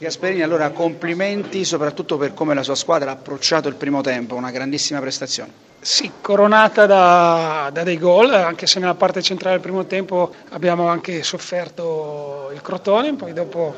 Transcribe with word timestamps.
Gasperini, 0.00 0.42
allora 0.42 0.70
complimenti 0.70 1.64
soprattutto 1.64 2.18
per 2.18 2.32
come 2.32 2.54
la 2.54 2.62
sua 2.62 2.76
squadra 2.76 3.10
ha 3.10 3.14
approcciato 3.14 3.66
il 3.66 3.74
primo 3.74 4.00
tempo, 4.00 4.36
una 4.36 4.52
grandissima 4.52 5.00
prestazione. 5.00 5.50
Sì, 5.80 6.08
coronata 6.20 6.86
da, 6.86 7.68
da, 7.72 7.82
dei 7.82 7.98
gol, 7.98 8.32
anche 8.32 8.68
se 8.68 8.78
nella 8.78 8.94
parte 8.94 9.22
centrale 9.22 9.56
del 9.56 9.64
primo 9.64 9.86
tempo 9.86 10.32
abbiamo 10.50 10.86
anche 10.86 11.24
sofferto 11.24 12.50
il 12.54 12.62
Crotone, 12.62 13.14
poi 13.14 13.32
dopo 13.32 13.74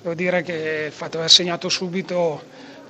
devo 0.00 0.14
dire 0.14 0.42
che 0.42 0.84
il 0.86 0.92
fatto 0.92 1.10
di 1.12 1.16
aver 1.16 1.30
segnato 1.30 1.68
subito 1.68 2.40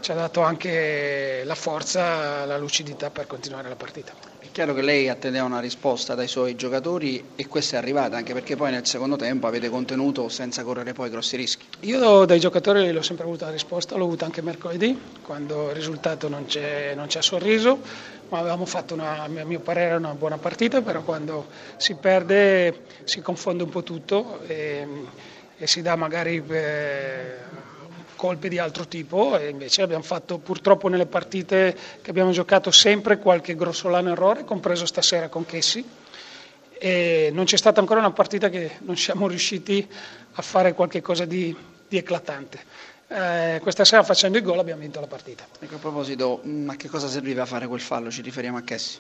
ci 0.00 0.10
ha 0.10 0.14
dato 0.14 0.42
anche 0.42 1.42
la 1.44 1.54
forza, 1.54 2.44
la 2.44 2.58
lucidità 2.58 3.10
per 3.10 3.26
continuare 3.26 3.68
la 3.68 3.76
partita. 3.76 4.12
È 4.38 4.46
chiaro 4.50 4.74
che 4.74 4.82
lei 4.82 5.08
attendeva 5.08 5.44
una 5.44 5.60
risposta 5.60 6.14
dai 6.14 6.28
suoi 6.28 6.56
giocatori 6.56 7.32
e 7.36 7.46
questa 7.46 7.76
è 7.76 7.78
arrivata, 7.78 8.16
anche 8.16 8.32
perché 8.32 8.56
poi 8.56 8.70
nel 8.70 8.86
secondo 8.86 9.16
tempo 9.16 9.46
avete 9.46 9.68
contenuto 9.68 10.28
senza 10.28 10.62
correre 10.62 10.92
poi 10.92 11.10
grossi 11.10 11.36
rischi. 11.36 11.66
Io 11.80 12.24
dai 12.24 12.40
giocatori 12.40 12.90
l'ho 12.90 13.02
sempre 13.02 13.24
avuta 13.24 13.46
la 13.46 13.52
risposta, 13.52 13.96
l'ho 13.96 14.04
avuta 14.04 14.24
anche 14.24 14.42
mercoledì, 14.42 14.98
quando 15.22 15.68
il 15.68 15.74
risultato 15.74 16.28
non 16.28 16.46
c'è, 16.46 16.94
non 16.94 17.06
c'è 17.06 17.22
sorriso, 17.22 17.78
ma 18.30 18.38
avevamo 18.38 18.64
fatto 18.64 18.94
una, 18.94 19.22
a 19.22 19.28
mio 19.28 19.60
parere 19.60 19.96
una 19.96 20.14
buona 20.14 20.38
partita, 20.38 20.80
però 20.80 21.02
quando 21.02 21.46
si 21.76 21.94
perde 21.94 22.84
si 23.04 23.20
confonde 23.20 23.62
un 23.62 23.70
po' 23.70 23.82
tutto 23.82 24.40
e, 24.46 24.86
e 25.56 25.66
si 25.66 25.82
dà 25.82 25.96
magari... 25.96 26.42
Eh, 26.48 27.76
colpe 28.18 28.48
di 28.48 28.58
altro 28.58 28.88
tipo 28.88 29.38
e 29.38 29.48
invece 29.48 29.80
abbiamo 29.80 30.02
fatto 30.02 30.38
purtroppo 30.38 30.88
nelle 30.88 31.06
partite 31.06 31.76
che 32.02 32.10
abbiamo 32.10 32.32
giocato 32.32 32.72
sempre 32.72 33.18
qualche 33.18 33.54
grossolano 33.54 34.10
errore, 34.10 34.44
compreso 34.44 34.84
stasera 34.86 35.28
con 35.28 35.46
Chessi 35.46 35.86
e 36.72 37.30
non 37.32 37.44
c'è 37.44 37.56
stata 37.56 37.78
ancora 37.78 38.00
una 38.00 38.10
partita 38.10 38.48
che 38.48 38.78
non 38.80 38.96
siamo 38.96 39.28
riusciti 39.28 39.86
a 40.32 40.42
fare 40.42 40.74
qualcosa 40.74 41.24
di, 41.24 41.54
di 41.86 41.96
eclatante. 41.96 42.60
Eh, 43.06 43.60
questa 43.62 43.84
sera 43.84 44.02
facendo 44.02 44.36
il 44.36 44.44
gol 44.44 44.58
abbiamo 44.58 44.80
vinto 44.80 44.98
la 44.98 45.06
partita. 45.06 45.46
Ecco, 45.60 45.76
a 45.76 45.78
proposito, 45.78 46.42
mm, 46.44 46.68
a 46.70 46.76
che 46.76 46.88
cosa 46.88 47.06
serviva 47.06 47.46
fare 47.46 47.68
quel 47.68 47.80
fallo? 47.80 48.10
Ci 48.10 48.20
riferiamo 48.20 48.58
a 48.58 48.62
Chessi? 48.62 48.98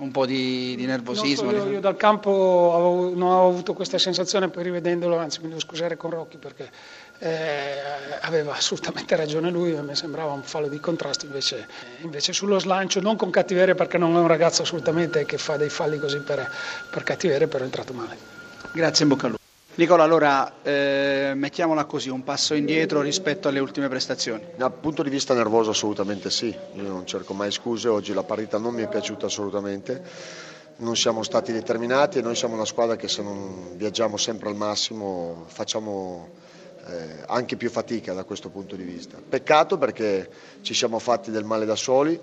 Un 0.00 0.10
po' 0.12 0.24
di, 0.24 0.74
di 0.76 0.86
nervosismo? 0.86 1.50
So, 1.50 1.56
io, 1.56 1.70
io, 1.72 1.80
dal 1.80 1.96
campo 1.96 2.72
avevo, 2.74 3.14
non 3.14 3.28
ho 3.28 3.48
avuto 3.48 3.74
questa 3.74 3.98
sensazione, 3.98 4.48
poi 4.48 4.62
rivedendolo, 4.62 5.18
anzi 5.18 5.40
mi 5.42 5.48
devo 5.48 5.60
scusare 5.60 5.98
con 5.98 6.10
Rocchi 6.10 6.38
perché 6.38 6.70
eh, 7.18 7.74
aveva 8.22 8.54
assolutamente 8.54 9.14
ragione 9.14 9.50
lui, 9.50 9.76
a 9.76 9.82
me 9.82 9.94
sembrava 9.94 10.32
un 10.32 10.42
fallo 10.42 10.68
di 10.68 10.80
contrasto, 10.80 11.26
invece, 11.26 11.68
invece, 12.00 12.32
sullo 12.32 12.58
slancio, 12.58 13.00
non 13.00 13.16
con 13.16 13.28
cattiveria 13.28 13.74
perché 13.74 13.98
non 13.98 14.16
è 14.16 14.18
un 14.18 14.26
ragazzo 14.26 14.62
assolutamente 14.62 15.26
che 15.26 15.36
fa 15.36 15.58
dei 15.58 15.68
falli 15.68 15.98
così 15.98 16.20
per, 16.20 16.50
per 16.88 17.02
cattiveria, 17.02 17.46
però 17.46 17.62
è 17.62 17.66
entrato 17.66 17.92
male. 17.92 18.16
Grazie, 18.72 19.02
in 19.04 19.10
bocca 19.10 19.26
al 19.26 19.30
lupo. 19.32 19.39
Nicola, 19.80 20.02
allora 20.02 20.56
eh, 20.62 21.32
mettiamola 21.34 21.86
così, 21.86 22.10
un 22.10 22.22
passo 22.22 22.52
indietro 22.52 23.00
rispetto 23.00 23.48
alle 23.48 23.60
ultime 23.60 23.88
prestazioni. 23.88 24.44
Dal 24.54 24.74
punto 24.74 25.02
di 25.02 25.08
vista 25.08 25.32
nervoso 25.32 25.70
assolutamente 25.70 26.28
sì, 26.28 26.54
io 26.74 26.82
non 26.82 27.06
cerco 27.06 27.32
mai 27.32 27.50
scuse, 27.50 27.88
oggi 27.88 28.12
la 28.12 28.22
partita 28.22 28.58
non 28.58 28.74
mi 28.74 28.82
è 28.82 28.88
piaciuta 28.88 29.24
assolutamente, 29.24 30.02
non 30.76 30.96
siamo 30.96 31.22
stati 31.22 31.50
determinati 31.50 32.18
e 32.18 32.20
noi 32.20 32.36
siamo 32.36 32.52
una 32.52 32.66
squadra 32.66 32.96
che 32.96 33.08
se 33.08 33.22
non 33.22 33.70
viaggiamo 33.76 34.18
sempre 34.18 34.50
al 34.50 34.54
massimo 34.54 35.46
facciamo 35.46 36.28
eh, 36.86 37.24
anche 37.26 37.56
più 37.56 37.70
fatica 37.70 38.12
da 38.12 38.24
questo 38.24 38.50
punto 38.50 38.76
di 38.76 38.82
vista. 38.82 39.16
Peccato 39.26 39.78
perché 39.78 40.28
ci 40.60 40.74
siamo 40.74 40.98
fatti 40.98 41.30
del 41.30 41.44
male 41.44 41.64
da 41.64 41.74
soli, 41.74 42.20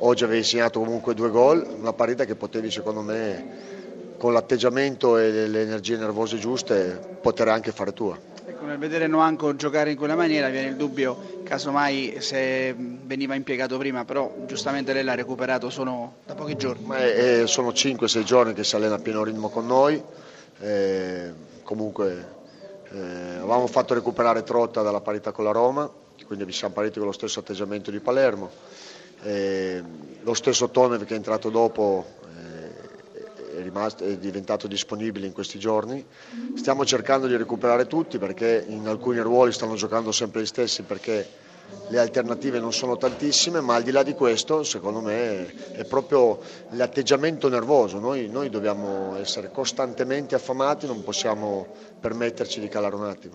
oggi 0.00 0.24
avevi 0.24 0.44
segnato 0.44 0.78
comunque 0.80 1.14
due 1.14 1.30
gol, 1.30 1.66
una 1.80 1.94
partita 1.94 2.26
che 2.26 2.34
potevi 2.34 2.70
secondo 2.70 3.00
me 3.00 3.72
con 4.16 4.32
l'atteggiamento 4.32 5.18
e 5.18 5.46
le 5.46 5.62
energie 5.62 5.96
nervose 5.96 6.38
giuste 6.38 7.18
poter 7.20 7.48
anche 7.48 7.72
fare 7.72 7.92
tua. 7.92 8.18
Ecco, 8.46 8.64
nel 8.66 8.78
vedere 8.78 9.06
Noanco 9.06 9.56
giocare 9.56 9.92
in 9.92 9.96
quella 9.96 10.14
maniera 10.14 10.48
viene 10.48 10.68
il 10.68 10.76
dubbio, 10.76 11.40
casomai 11.44 12.16
se 12.20 12.74
veniva 12.76 13.34
impiegato 13.34 13.78
prima, 13.78 14.04
però 14.04 14.32
giustamente 14.46 14.92
lei 14.92 15.02
l'ha 15.02 15.14
recuperato 15.14 15.70
solo 15.70 16.16
da 16.26 16.34
pochi 16.34 16.56
giorni. 16.56 16.86
È, 16.94 17.40
è, 17.42 17.46
sono 17.46 17.70
5-6 17.70 18.22
giorni 18.22 18.52
che 18.52 18.64
si 18.64 18.76
allena 18.76 18.96
a 18.96 18.98
pieno 18.98 19.24
ritmo 19.24 19.48
con 19.48 19.66
noi, 19.66 20.02
eh, 20.60 21.32
comunque 21.62 22.32
eh, 22.90 22.98
avevamo 22.98 23.66
fatto 23.66 23.94
recuperare 23.94 24.42
Trotta 24.42 24.82
dalla 24.82 25.00
parità 25.00 25.32
con 25.32 25.44
la 25.44 25.50
Roma, 25.50 25.90
quindi 26.26 26.44
vi 26.44 26.52
siamo 26.52 26.74
partiti 26.74 26.98
con 26.98 27.08
lo 27.08 27.14
stesso 27.14 27.40
atteggiamento 27.40 27.90
di 27.90 28.00
Palermo. 28.00 28.50
Eh, 29.22 29.82
lo 30.20 30.34
stesso 30.34 30.68
Tonev 30.68 31.04
che 31.04 31.14
è 31.14 31.16
entrato 31.16 31.48
dopo 31.48 32.04
rimasto, 33.74 34.04
è, 34.04 34.16
diventato 34.16 34.68
disponibile 34.68 35.26
in 35.26 35.32
questi 35.32 35.58
giorni. 35.58 36.04
Stiamo 36.54 36.84
cercando 36.84 37.26
di 37.26 37.36
recuperare 37.36 37.86
tutti 37.86 38.18
perché 38.18 38.64
in 38.68 38.86
alcuni 38.86 39.18
ruoli 39.18 39.52
stanno 39.52 39.74
giocando 39.74 40.12
sempre 40.12 40.42
gli 40.42 40.46
stessi 40.46 40.82
perché 40.82 41.42
le 41.88 41.98
alternative 41.98 42.60
non 42.60 42.72
sono 42.72 42.96
tantissime, 42.96 43.60
ma 43.60 43.74
al 43.74 43.82
di 43.82 43.90
là 43.90 44.02
di 44.02 44.14
questo, 44.14 44.62
secondo 44.62 45.00
me, 45.00 45.72
è 45.72 45.84
proprio 45.84 46.38
l'atteggiamento 46.70 47.48
nervoso. 47.48 47.98
Noi, 47.98 48.28
noi 48.28 48.48
dobbiamo 48.48 49.16
essere 49.16 49.50
costantemente 49.50 50.34
affamati, 50.34 50.86
non 50.86 51.02
possiamo 51.02 51.66
permetterci 51.98 52.60
di 52.60 52.68
calare 52.68 52.94
un 52.94 53.04
attimo. 53.04 53.32